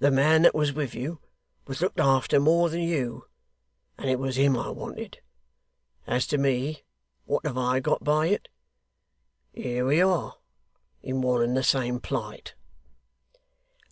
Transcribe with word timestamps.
The 0.00 0.10
man 0.10 0.42
that 0.42 0.56
was 0.56 0.72
with 0.72 0.92
you 0.92 1.20
was 1.68 1.80
looked 1.80 2.00
after 2.00 2.40
more 2.40 2.68
than 2.68 2.80
you, 2.80 3.28
and 3.96 4.10
it 4.10 4.18
was 4.18 4.34
him 4.34 4.56
I 4.58 4.70
wanted. 4.70 5.20
As 6.04 6.26
to 6.26 6.36
me, 6.36 6.82
what 7.26 7.46
have 7.46 7.56
I 7.56 7.78
got 7.78 8.02
by 8.02 8.26
it? 8.26 8.48
Here 9.52 9.86
we 9.86 10.00
are, 10.02 10.34
in 11.00 11.20
one 11.22 11.42
and 11.42 11.56
the 11.56 11.62
same 11.62 12.00
plight. 12.00 12.56